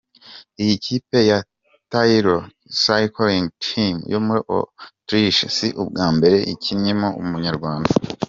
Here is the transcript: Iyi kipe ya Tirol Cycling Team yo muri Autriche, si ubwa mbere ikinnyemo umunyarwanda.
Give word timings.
Iyi 0.61 0.75
kipe 0.85 1.19
ya 1.31 1.39
Tirol 1.91 2.43
Cycling 2.83 3.47
Team 3.65 3.95
yo 4.13 4.19
muri 4.25 4.41
Autriche, 4.55 5.45
si 5.55 5.67
ubwa 5.81 6.07
mbere 6.17 6.37
ikinnyemo 6.53 7.07
umunyarwanda. 7.21 7.89